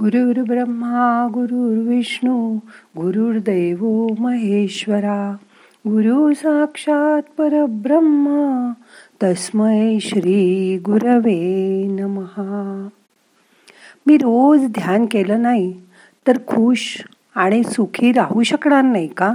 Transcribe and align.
गुरुर्ब्रह्मा 0.00 1.28
गुरुर्विष्णू 1.34 2.56
गुरुर्दैव 2.96 4.06
महेश्वरा. 4.18 5.36
गुरु 5.86 6.34
साक्षात 6.34 7.22
परब्रह्मा 7.38 8.72
तस्मै 9.22 9.98
श्री 10.00 10.78
गुरवे 10.78 11.86
नमहा 11.90 12.88
मी 14.06 14.16
रोज 14.16 14.66
ध्यान 14.66 15.06
केलं 15.06 15.42
नाही 15.42 15.80
तर 16.26 16.38
खुश 16.38 17.02
आणि 17.34 17.62
सुखी 17.62 18.12
राहू 18.12 18.42
शकणार 18.42 18.82
नाही 18.82 19.06
का? 19.06 19.32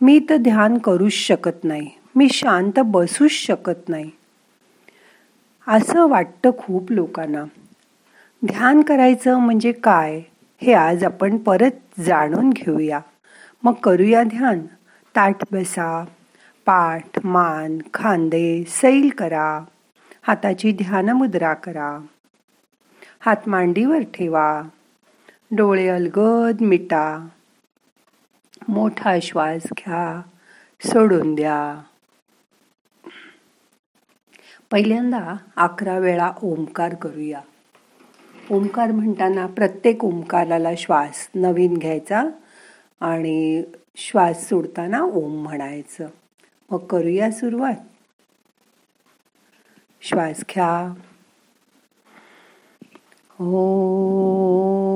मी 0.00 0.20
तर 0.30 0.36
ध्यान 0.36 0.78
करूच 0.78 1.12
शकत 1.12 1.64
नाही 1.64 1.88
मी 2.16 2.28
शांत 2.32 2.80
बसूच 2.84 3.30
शकत 3.30 3.88
नाही. 3.88 4.10
असं 5.68 6.08
वाटतं 6.08 6.50
खूप 6.58 6.92
लोकांना. 6.92 7.44
ध्यान 8.46 8.82
करायचं 8.82 9.38
म्हणजे 9.38 9.72
काय 9.72 10.22
हे 10.62 10.72
आज 10.72 11.04
आपण 11.04 11.36
परत 11.36 12.00
जाणून 12.00 12.50
घेऊया. 12.50 13.00
मग 13.62 13.72
करूया 13.72 14.22
ध्यान. 14.22 14.66
ताट 15.16 15.36
बसा 15.52 16.04
पाठ 16.66 17.26
मान 17.26 17.78
खांदे 17.94 18.64
सैल 18.68 19.10
करा. 19.18 19.60
हाताची 20.22 20.72
ध्यानमुद्रा 20.72 21.54
करा. 21.54 21.98
हात 23.20 23.36
मांडीवर 23.46 23.98
ठेवा. 23.98 24.62
डोळे 25.50 25.88
अलगद 25.88 26.60
मिटा. 26.60 27.28
मोठा 28.68 29.16
श्वास 29.22 29.62
घ्या. 29.64 30.22
सोडून 30.84 31.34
द्या. 31.34 31.82
पहिल्यांदा 34.70 35.36
अकरा 35.56 35.98
वेळा 35.98 36.32
ओंकार 36.42 36.94
करूया. 36.94 37.40
ओंकार 38.52 38.90
म्हणताना 38.90 39.46
प्रत्येक 39.46 40.04
ओंकाराला 40.04 40.74
श्वास 40.78 41.28
नवीन 41.34 41.76
घ्यायचा 41.76 42.24
आणि 43.00 43.62
श्वास 43.96 44.48
सोडताना 44.48 45.02
ओम 45.02 45.42
म्हणायचं. 45.42 46.06
मग 46.70 46.78
करूया 46.78 47.30
सुरुवात. 47.30 47.74
श्वास 50.02 50.40
घ्या. 50.40 50.94
हो. 53.30 54.91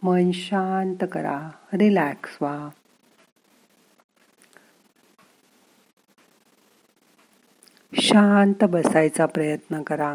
मन 0.02 0.30
शांत 0.34 1.04
करा 1.12 1.50
रिलॅक्स 1.72 2.38
व्हा. 2.40 2.68
शांत 8.00 8.64
बसायचा 8.64 9.26
प्रयत्न 9.26 9.82
करा. 9.82 10.14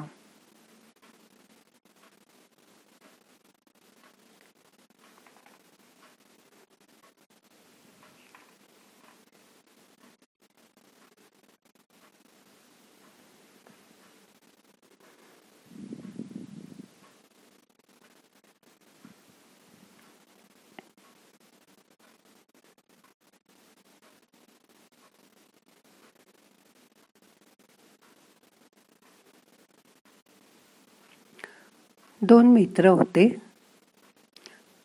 दोन 32.22 32.48
मित्र 32.48 32.88
होते. 32.88 33.36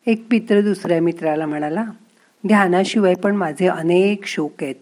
एक 0.05 0.25
मित्र 0.31 0.61
दुसऱ्या 0.61 1.01
मित्राला 1.01 1.45
म्हणाला 1.45 1.85
ध्यानाशिवाय 2.47 3.15
पण 3.15 3.35
माझे 3.35 3.67
अनेक 3.67 4.25
शोक 4.25 4.51
आहेत. 4.61 4.75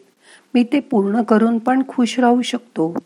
मी 0.54 0.64
ते 0.64 0.80
पूर्ण 0.80 1.22
करून 1.22 1.60
पण 1.60 1.84
खुश 1.88 2.20
राहू 2.20 2.42
शकतो. 2.42 2.98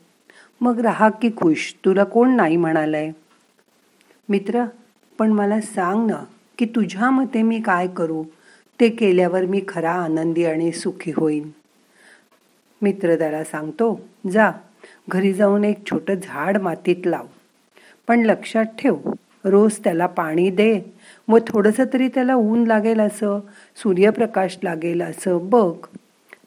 मग 0.61 0.79
राहा 0.79 1.09
की 1.09 1.29
खुश. 1.37 1.75
तुला 1.85 2.03
कोण 2.03 2.35
नाही 2.35 2.57
म्हणालंय? 2.57 3.11
मित्र 4.29 4.65
पण 5.19 5.31
मला 5.31 5.61
सांग 5.61 6.09
ना 6.09 6.23
की 6.57 6.65
तुझ्या 6.65 7.09
मते 7.09 7.41
मी 7.41 7.61
काय 7.61 7.87
करू? 7.87 8.23
ते 8.79 8.89
केल्यावर 8.89 9.45
मी 9.45 9.61
खरा 9.67 9.91
आनंदी 9.91 10.45
आणि 10.45 10.71
सुखी 10.71 11.11
होईन. 11.11 11.49
मित्र 12.81 13.17
त्याला 13.17 13.43
सांगतो 13.43 14.01
जा 14.31 14.51
घरी 15.09 15.33
जाऊन 15.33 15.63
एक 15.63 15.85
छोटं 15.91 16.13
झाड 16.13 16.57
मातीत 16.57 17.07
लाव. 17.07 17.25
पण 18.07 18.19
लक्षात 18.19 18.65
ठेव 18.65 18.95
रोज 19.49 19.79
त्याला 19.83 20.05
पाणी 20.05 20.49
दे. 20.49 20.81
व 21.27 21.37
थोडंसं 21.47 21.83
तरी 21.93 22.07
त्याला 22.07 22.35
ऊन 22.35 22.67
लागेल 22.67 22.99
असं 22.99 23.39
सूर्यप्रकाश 23.75 24.57
लागेल 24.63 25.01
असं 25.01 25.37
बघ. 25.41 25.75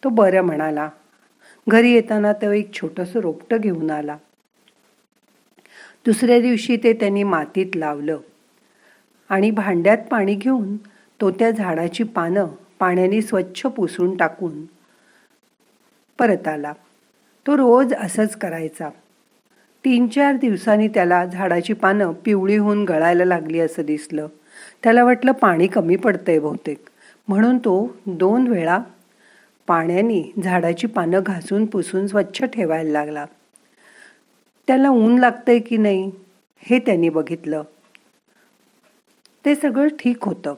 तो 0.05 0.09
बरं 0.09 0.43
म्हणाला. 0.43 0.89
घरी 1.69 1.93
येताना 1.93 2.33
तो 2.33 2.53
एक 2.53 2.73
छोटंसं 2.75 3.21
रोपटं 3.21 3.57
घेऊन 3.57 3.91
आला. 3.91 4.17
दुसऱ्या 6.07 6.41
दिवशी 6.41 6.77
ते 6.77 6.93
त्यांनी 6.93 7.23
मातीत 7.23 7.67
लावलं. 7.75 8.19
आणि 9.29 9.51
भांड्यात 9.51 9.99
पाणी 10.11 10.35
घेऊन 10.35 10.77
तो 11.21 11.31
त्या 11.31 11.51
झाडाची 11.51 12.03
पानं 12.03 12.47
पाण्याने 12.79 13.23
स्वच्छ 13.23 13.63
पुसून 13.63 14.17
टाकून 14.17 14.65
परत 16.19 16.49
आला. 16.49 16.73
तो 17.47 17.57
रोज 17.57 17.95
असंच 17.95 18.37
करायचा. 18.37 18.91
तीन 19.85 20.07
चार 20.07 20.37
दिवसांनी 20.37 20.89
त्याला 20.89 21.25
झाडाची 21.27 21.73
पानं 21.73 22.13
पिवळी 22.13 22.57
होऊन 22.57 22.85
गळायला 22.85 23.25
लागली 23.25 23.61
असं 23.61 23.83
दिसलं. 23.83 24.27
त्याला 24.83 25.05
वाटलं 25.05 25.33
पाणी 25.33 25.67
कमी 25.67 25.97
पडतंय 25.97 26.39
बहुतेक. 26.39 26.79
म्हणून 27.29 27.59
तो 27.59 27.97
दोन 28.07 28.49
वेळा 28.49 28.79
पाण्याने 29.67 30.33
झाडाची 30.45 30.87
पानं 30.87 31.21
घासून 31.27 31.67
पुसून 31.67 32.07
स्वच्छ 32.07 32.45
ठेवायला 32.45 32.91
लागला. 32.91 33.27
त्याला 34.67 34.89
ऊन 34.89 35.19
लागतंय 35.19 35.59
की 35.59 35.77
नाही 35.77 36.11
हे 36.59 36.79
त्यांनी 36.79 37.09
बघितलं. 37.09 37.63
ते 39.45 39.55
सगळं 39.55 39.89
ठीक 39.89 40.25
होतं. 40.25 40.55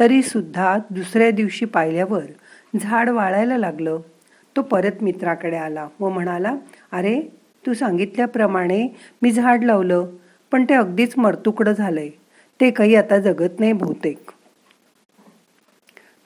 तरी 0.00 0.22
सुद्धा 0.22 0.78
दुसऱ्या 0.90 1.30
दिवशी 1.30 1.64
पाहिल्यावर 1.64 2.22
झाड 2.80 3.08
वाळायला 3.08 3.58
लागलं. 3.58 3.98
तो 4.56 4.62
परत 4.62 5.02
मित्राकडे 5.02 5.56
आला 5.56 5.88
व 6.00 6.08
म्हणाला 6.08 6.56
अरे 6.92 7.41
तू 7.66 7.74
सांगितल्याप्रमाणे 7.74 8.88
मी 9.22 9.30
झाड 9.30 9.64
लावलं 9.64 10.06
पण 10.50 10.64
ते 10.64 10.74
अगदीच 10.74 11.14
मरतुकडं 11.16 11.72
झालंय. 11.72 12.08
ते 12.60 12.70
काही 12.70 12.94
आता 12.94 13.18
जगत 13.18 13.60
नाही 13.60 13.72
बहुतेक. 13.72 14.30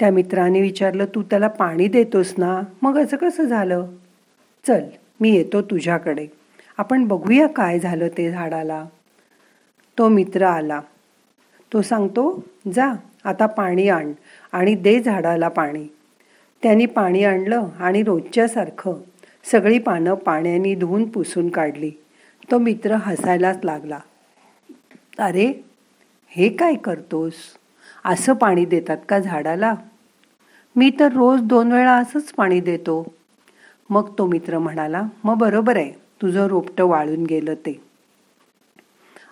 त्या 0.01 0.11
मित्राने 0.11 0.61
विचारलं 0.61 1.05
तू 1.15 1.23
त्याला 1.23 1.49
पाणी 1.49 1.89
देतोस 1.89 2.35
ना? 2.39 2.61
मग 2.83 2.99
असं 2.99 3.17
कसं 3.17 3.45
झालं? 3.45 3.87
चल 4.67 4.85
मी 5.21 5.31
येतो 5.31 5.63
तुझ्याकडे. 5.63 6.27
आपण 6.79 7.05
बघूया 7.05 7.47
काय 7.47 7.79
झालं 7.79 8.09
ते 8.09 8.31
झाडाला. 8.31 8.85
तो 9.99 10.09
मित्र 10.09 10.43
आला. 10.43 10.81
तो 11.73 11.83
सांगतो 11.83 12.45
जा 12.75 12.93
आता 13.25 13.47
पाणी 13.47 13.89
आण 13.89 14.13
आणि 14.53 14.75
दे 14.75 15.01
झाडाला 15.01 15.49
पाणी. 15.49 15.87
त्यांनी 16.63 16.87
पाणी 16.87 17.25
आणलं 17.25 17.69
आणि 17.79 18.03
रोजच्यासारखं 18.03 18.95
सगळी 19.53 19.79
पानं 19.79 20.15
पाण्याने 20.15 20.75
धुवून 20.75 21.11
पुसून 21.11 21.49
काढली. 21.49 21.91
तो 22.51 22.59
मित्र 22.59 22.95
हसायलाच 22.95 23.59
लागला. 23.65 23.99
अरे 25.19 25.63
हे 26.29 26.49
काय 26.49 26.75
करतोस? 26.75 27.33
असं 28.05 28.33
पाणी 28.33 28.65
देतात 28.65 28.97
का 29.09 29.19
झाडाला? 29.19 29.75
मी 30.77 30.91
तर 31.01 31.13
रोज 31.13 31.41
दोन 31.41 31.73
वेळा 31.73 31.93
असंच 31.93 32.33
पाणी 32.33 32.61
देतो. 32.61 33.15
मग 33.91 34.13
तो 34.19 34.27
मित्र 34.27 34.59
म्हणाला 34.59 35.03
मग 35.25 35.37
बरोबर 35.37 35.77
आहे 35.77 35.91
तुझं 35.91 36.47
रोपटं 36.47 36.85
वाळून 36.85 37.25
गेलं 37.25 37.55
ते. 37.55 37.83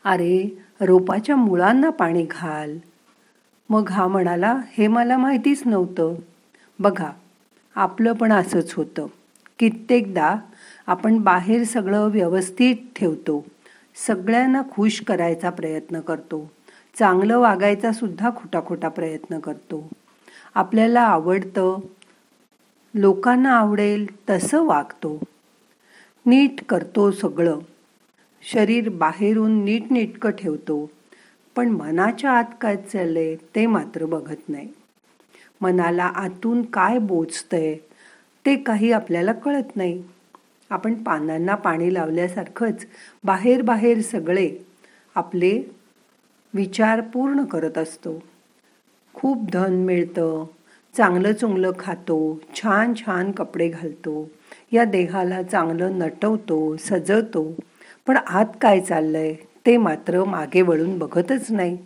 अरे 0.04 0.62
रोपाच्या 0.80 1.36
मुळांना 1.36 1.90
पाणी 1.90 2.26
घाल. 2.30 2.78
मग 3.70 3.90
हा 3.90 4.06
म्हणाला 4.08 4.60
हे 4.72 4.86
मला 4.86 5.16
माहितीच 5.16 5.62
नव्हतं. 5.66 6.14
बघा 6.78 7.10
आपलं 7.74 8.12
पण 8.12 8.32
असंच 8.32 8.74
होतं. 8.74 9.06
कित्येकदा 9.58 10.36
आपण 10.86 11.18
बाहेर 11.18 11.64
सगळं 11.64 12.10
व्यवस्थित 12.10 12.76
ठेवतो. 12.96 13.44
सगळ्यांना 14.06 14.62
खुश 14.72 15.00
करायचा 15.00 15.50
प्रयत्न 15.50 16.00
करतो. 16.00 16.50
चांगलं 16.98 17.38
वागायचा 17.38 17.92
सुद्धा 17.92 18.30
खोटा 18.30 18.60
खोटा 18.66 18.88
प्रयत्न 18.88 19.38
करतो. 19.38 19.88
आपल्याला 20.54 21.00
आवडतं 21.00 21.78
लोकांना 22.94 23.56
आवडेल 23.56 24.06
तसं 24.30 24.64
वागतो. 24.64 25.20
नीट 26.26 26.64
करतो 26.64 27.10
सगळं. 27.10 27.58
शरीर 28.42 28.88
बाहेरून 28.88 29.64
नीटनेटकं 29.64 30.30
ठेवतो. 30.30 30.90
पण 31.56 31.68
मनाच्या 31.68 32.30
आत 32.30 32.44
काय 32.60 32.76
चाललंय 32.76 33.36
ते 33.36 33.66
मात्र 33.66 34.04
बघत 34.04 34.48
नाही. 34.48 34.68
मनाला 35.60 36.04
आतून 36.04 36.62
काय 36.62 36.98
बोचतंय 36.98 37.76
ते 38.46 38.56
काही 38.56 38.92
आपल्याला 38.92 39.32
कळत 39.32 39.76
नाही. 39.76 40.02
आपण 40.70 40.94
पानांना 40.94 41.54
पाणी 41.54 41.94
लावल्यासारखंच 41.94 42.86
बाहेर 43.24 43.62
बाहेर 43.62 44.00
सगळे 44.00 44.50
आपले 45.14 45.62
विचार 46.54 47.00
पूर्ण 47.00 47.44
करत 47.44 47.78
असतो. 47.78 48.18
खूप 49.14 49.50
धन 49.52 49.74
मिळतं 49.74 50.44
चांगलं 50.94 51.32
चुंगलं 51.32 51.70
खातो 51.78 52.38
छान 52.54 52.94
छान 52.94 53.30
कपडे 53.32 53.68
घालतो 53.68 54.28
या 54.72 54.84
देहाला 54.84 55.42
चांगलं 55.42 55.98
नटवतो 55.98 56.76
सजवतो. 56.76 57.54
पण 58.06 58.16
आत 58.16 58.46
काय 58.60 58.80
चाललंय 58.80 59.34
ते 59.66 59.76
मात्र 59.76 60.24
मागे 60.24 60.62
वळून 60.62 60.98
बघतच 60.98 61.50
नाही. 61.50 61.76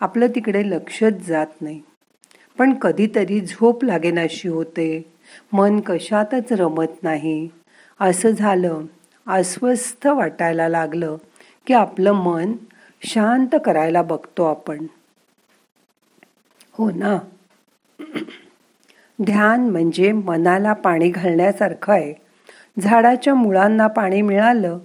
आपलं 0.00 0.26
तिकडे 0.34 0.70
लक्षच 0.70 1.26
जात 1.26 1.46
नाही. 1.60 1.80
पण 2.58 2.74
कधीतरी 2.74 3.40
झोप 3.40 3.84
लागेनाशी 3.84 4.48
होते. 4.48 5.15
मन 5.52 5.80
कशातच 5.80 6.52
रमत 6.52 7.02
नाही. 7.02 7.48
असं 8.00 8.30
झालं 8.30 8.80
अस्वस्थ 9.26 10.06
वाटायला 10.06 10.68
लागलं 10.68 11.16
की 11.66 11.74
आपलं 11.74 12.12
मन 12.12 12.52
शांत 13.02 13.56
करायला 13.64 14.02
बघतो 14.02 14.44
आपण. 14.44 14.86
हो 16.72 16.90
ना? 16.90 17.18
ध्यान 19.22 19.70
म्हणजे 19.70 20.12
मनाला 20.12 20.72
पाणी 20.72 21.08
घालण्यासारखं 21.08 21.92
आहे. 21.92 22.14
झाडाच्या 22.80 23.34
मुळांना 23.34 23.86
पाणी 23.86 24.22
मिळालं 24.22 24.78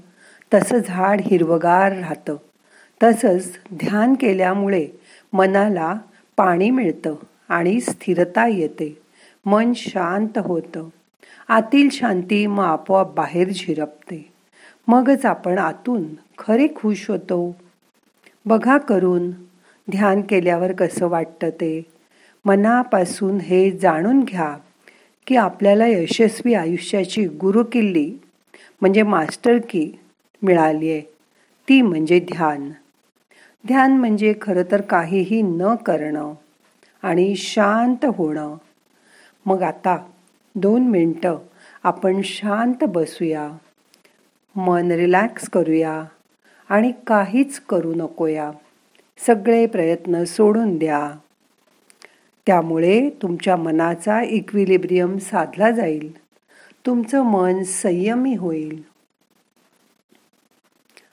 तसं 0.54 0.78
झाड 0.78 1.22
हिरवगार 1.22 1.92
राहतं. 1.92 2.36
तसंच 3.04 3.58
ध्यान 3.74 4.14
केल्यामुळे 4.14 4.88
मनाला 5.34 5.96
पाणी 6.38 6.70
मिळतं 6.70 7.16
आणि 7.50 7.82
स्थिरता 7.82 8.48
येते. 8.48 9.02
मन 9.46 9.74
शांत 9.76 10.38
होतं. 10.38 10.90
आतील 11.48 11.90
शांती 11.90 12.48
मग 12.48 12.64
आपोआप 12.64 13.16
बाहेर 13.16 13.50
झिरपते. 13.50 14.34
मगच 14.88 15.26
आपण 15.26 15.58
आतून 15.58 16.04
खरे 16.38 16.68
खुश 16.76 17.10
होतो. 17.10 17.56
बघा 18.46 18.78
करून 18.78 19.32
ध्यान 19.92 20.22
केल्यावर 20.22 20.72
कसं 20.72 21.08
वाटतं 21.08 21.50
ते. 21.50 21.86
मनापासून 22.46 23.38
हे 23.38 23.72
जाणून 23.72 24.24
घ्या 24.24 24.58
की 25.28 25.36
आपल्याला 25.36 25.88
यशस्वी 25.88 26.54
आयुष्याची 26.54 27.26
गुरुकिल्ली 27.28 28.14
म्हणजे 28.82 29.04
मास्टर 29.04 29.58
की 29.70 29.92
मिळाली 30.42 30.92
आहे. 30.92 31.02
ती 31.70 31.82
म्हणजे 31.82 32.20
ध्यान. 32.20 32.70
ध्यान 33.68 33.98
म्हणजे 33.98 34.34
खरं 34.42 34.64
तर 34.72 34.82
काहीही 34.82 35.42
न 35.42 35.76
करणं 35.76 36.34
आणि 37.04 37.36
शांत 37.36 38.06
होणं. 38.06 38.56
मग 39.46 39.62
आता 39.62 40.06
दोन 40.56 40.88
मिनटं 40.88 41.38
आपण 41.84 42.22
शांत 42.24 42.84
बसूया. 42.84 43.52
मन 44.56 44.92
रिलॅक्स 44.92 45.50
करूया 45.50 46.04
आणि 46.70 46.92
काहीच 47.08 47.60
करू 47.60 47.94
नकोया. 47.96 48.52
सगळे 49.18 49.66
प्रयत्न 49.66 50.24
सोडून 50.24 50.78
द्या. 50.78 51.12
त्यामुळे 52.48 53.10
तुमच्या 53.10 53.56
मनाचा 53.56 54.24
इक्विलिब्रियम 54.24 55.18
साधला 55.18 55.72
जाईल. 55.72 56.18
तुमचं 56.86 57.22
मन 57.22 57.64
संयमी 57.64 58.36
होईल. 58.36 58.84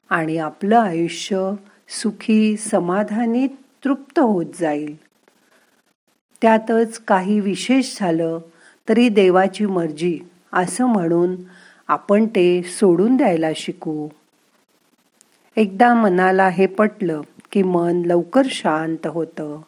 आणि 0.09 0.37
आपलं 0.37 0.79
आयुष्य 0.79 1.50
सुखी 1.88 2.57
समाधानी 2.57 3.47
तृप्त 3.85 4.19
होत 4.19 4.47
जाईल. 4.61 4.97
त्यातच 6.42 6.99
काही 6.99 7.40
विशेष 7.40 7.97
झालं 8.00 8.38
तरी 8.88 9.09
देवाची 9.09 9.66
मर्जी 9.66 10.21
असं 10.52 10.87
म्हणून 10.87 11.37
आपण 11.88 12.26
ते 12.26 12.62
सोडून 12.62 13.16
द्यायला 13.16 13.47
शिकू. 13.57 14.09
एकदा 15.57 15.95
मनाला 15.95 16.49
हे 16.49 16.66
पटलं 16.66 17.21
की 17.52 17.62
मन 17.62 18.02
लवकर 18.07 18.42
शांत 18.45 19.07
होतं. 19.07 19.61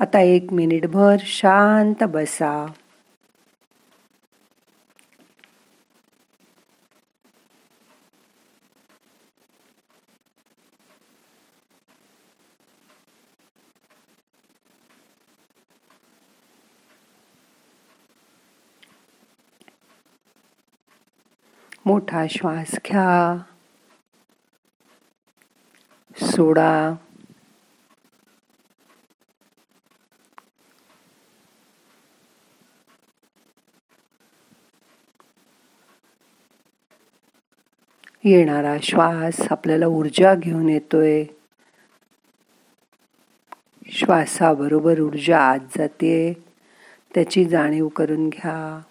आता 0.00 0.20
एक 0.20 0.52
मिनिटभर 0.52 1.16
शांत 1.20 2.04
बसा. 2.04 2.66
मोठा 21.86 22.26
श्वास 22.30 22.70
घ्या. 22.86 23.42
सोडा. 26.16 26.94
येणारा 38.24 38.76
श्वास 38.82 39.40
आपल्याला 39.50 39.86
ऊर्जा 39.86 40.34
घेऊन 40.34 40.68
येतोय. 40.68 41.24
श्वासाबरोबर 43.88 45.00
ऊर्जा 45.00 45.40
आत 45.40 45.78
जाते. 45.78 46.44
त्याची 47.14 47.44
जाणीव 47.44 47.88
करून 47.88 48.28
घ्या. 48.28 48.82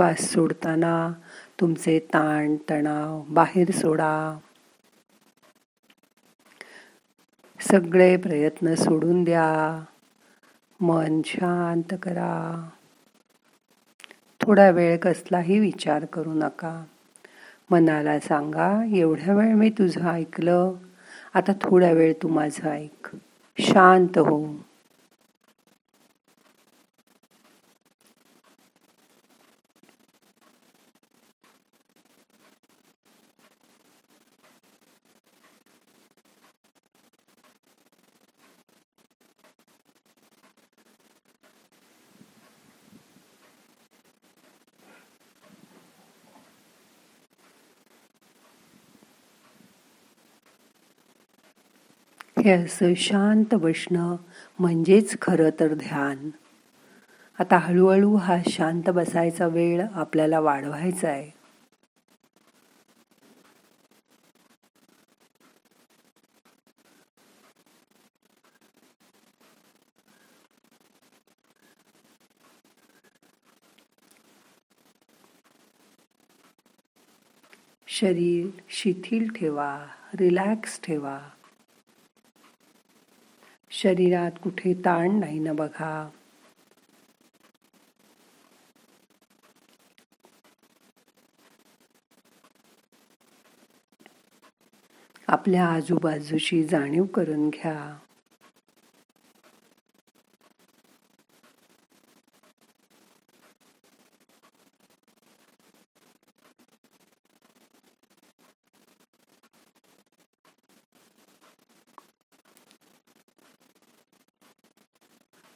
श्वास 0.00 0.20
सोडताना 0.20 1.12
तुमचे 1.60 1.98
ताण 1.98 2.56
तणाव 2.70 3.22
बाहेर 3.28 3.70
सोडा. 3.70 4.38
सगळे 7.60 8.16
प्रयत्न 8.16 8.74
सोडून 8.74 9.24
द्या. 9.24 9.84
मन 10.80 11.20
शांत 11.24 11.94
करा. 12.02 12.68
थोडा 14.40 14.70
वेळ 14.70 14.98
कसलाही 14.98 15.58
विचार 15.58 16.04
करू 16.04 16.32
नका. 16.32 16.84
मनाला 17.70 18.20
सांगा 18.20 18.96
एवढ्या 18.96 19.34
वेळ 19.34 19.54
मी 19.54 19.70
तुझं 19.70 20.00
ऐकलं. 20.00 20.72
आता 21.34 21.52
थोड्या 21.52 21.92
वेळ 21.92 22.12
तू 22.22 22.28
माझं 22.28 22.68
ऐक. 22.68 23.16
शांत 23.58 24.18
हो. 24.18 24.69
हे 52.44 52.50
असं 52.50 52.94
शांत 52.96 53.54
बसणं 53.54 54.16
म्हणजेच 54.58 55.16
खरं 55.22 55.50
तर 55.60 55.74
ध्यान. 55.74 56.30
आता 57.40 57.58
हळूहळू 57.58 58.14
हा 58.16 58.36
शांत 58.48 58.90
बसायचा 58.90 59.46
वेळ 59.46 59.86
आपल्याला 59.94 60.40
वाढवायचा 60.40 61.08
आहे. 61.08 61.30
शरीर 77.88 78.46
शिथिल 78.68 79.28
ठेवा 79.32 79.86
रिलॅक्स 80.20 80.80
ठेवा. 80.82 81.18
शरीरात 83.70 84.38
कुठे 84.42 84.74
ताण 84.84 85.18
नाही 85.20 85.38
ना 85.38 85.52
बघा. 85.52 85.92
आपल्या 95.28 95.66
आजूबाजूची 95.66 96.62
जाणीव 96.64 97.04
करून 97.06 97.48
घ्या. 97.48 97.76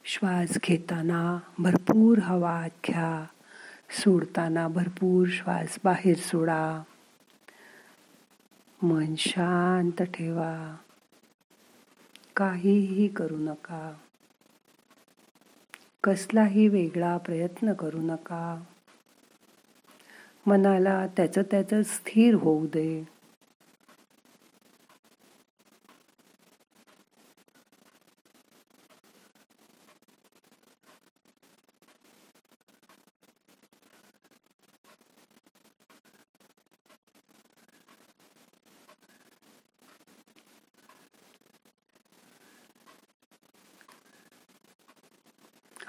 श्वास 0.07 0.57
घेताना 0.63 1.39
भरपूर 1.59 2.17
हवा 2.17 2.67
घ्या 2.87 3.25
सोडताना 3.91 4.67
भरपूर 4.67 5.27
श्वास 5.31 5.79
बाहेर 5.83 6.17
सोडा. 6.17 6.81
मन 8.81 9.15
शांत 9.17 10.01
ठेवा. 10.01 10.75
काहीही 12.35 13.07
करू 13.07 13.37
नका. 13.37 13.93
कसलाही 16.03 16.67
वेगळा 16.67 17.17
प्रयत्न 17.17 17.73
करू 17.73 18.01
नका. 18.01 18.63
मनाला 20.45 21.07
त्याचं 21.07 21.41
त्याचं 21.51 21.83
स्थिर 21.83 22.35
होऊ 22.35 22.65
दे. 22.65 23.14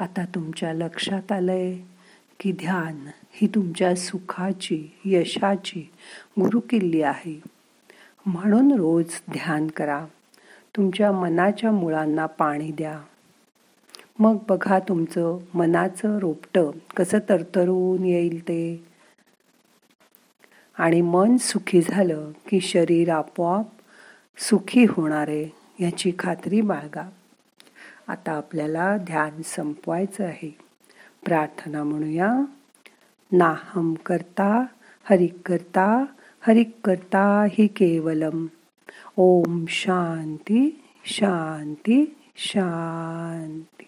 आता 0.01 0.25
तुमच्या 0.25 0.73
लक्षात 0.73 1.33
आलंय 1.33 1.77
की 2.41 2.53
ध्यान 2.53 3.07
ही 3.33 3.47
तुमच्या 3.47 3.95
सुखाची 3.95 4.87
यशाची 5.05 5.91
गुरुकिल्ली 6.41 7.03
आहे. 7.03 7.43
म्हणून 8.27 8.73
रोज 8.73 9.05
ध्यान 9.33 9.67
करा. 9.67 10.07
तुमच्या 10.77 11.13
मनाच्या 11.13 11.73
मुळांना 11.73 12.27
पाणी 12.27 12.71
द्या. 12.71 13.01
मग 14.19 14.37
बघा 14.49 14.79
तुमचं 14.79 15.39
मनाचं 15.55 16.19
रोपटं 16.19 16.71
कसं 16.97 17.19
तरतरून 17.29 18.05
येईल 18.05 18.43
ते. 18.43 18.85
आणि 20.79 21.01
मन 21.01 21.37
सुखी 21.37 21.83
झालं 21.83 22.31
की 22.49 22.61
शरीर 22.61 23.11
आपोआप 23.11 23.67
सुखी 24.39 24.85
होणार 24.85 25.29
आहे 25.29 25.49
याची 25.81 26.13
खात्री 26.19 26.61
बाळगा. 26.61 27.11
आता 28.09 28.33
आपल्याला 28.33 28.97
ध्यान 28.97 29.43
संपवायचं 29.45 30.25
आहे. 30.25 30.59
प्रार्थना 31.25 31.85
म्हणूया. 31.85 32.35
नाहम 33.33 33.95
करता 33.95 34.65
हरिक 35.05 35.37
करता 35.47 36.05
हरिक 36.41 36.71
करता 36.85 37.47
हि 37.51 37.67
केवलम. 37.67 38.47
ओम 39.17 39.65
शांती 39.69 40.85
शांती 41.05 42.17
शांती. 42.37 43.85